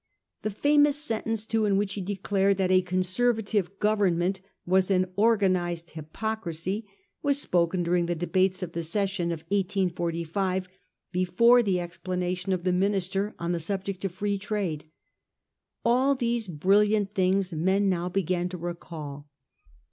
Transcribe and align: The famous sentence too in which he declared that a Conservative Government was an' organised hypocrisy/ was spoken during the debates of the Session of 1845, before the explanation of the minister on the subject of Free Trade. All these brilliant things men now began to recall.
The 0.41 0.49
famous 0.49 0.95
sentence 0.97 1.45
too 1.45 1.65
in 1.65 1.77
which 1.77 1.93
he 1.93 2.01
declared 2.01 2.57
that 2.57 2.71
a 2.71 2.81
Conservative 2.81 3.77
Government 3.77 4.41
was 4.65 4.89
an' 4.89 5.05
organised 5.15 5.91
hypocrisy/ 5.91 6.87
was 7.21 7.39
spoken 7.39 7.83
during 7.83 8.07
the 8.07 8.15
debates 8.15 8.63
of 8.63 8.71
the 8.71 8.81
Session 8.81 9.31
of 9.31 9.41
1845, 9.49 10.69
before 11.11 11.61
the 11.61 11.79
explanation 11.79 12.51
of 12.51 12.63
the 12.63 12.73
minister 12.73 13.35
on 13.37 13.51
the 13.51 13.59
subject 13.59 14.03
of 14.03 14.11
Free 14.11 14.39
Trade. 14.39 14.85
All 15.85 16.15
these 16.15 16.47
brilliant 16.47 17.13
things 17.13 17.53
men 17.53 17.87
now 17.87 18.09
began 18.09 18.49
to 18.49 18.57
recall. 18.57 19.29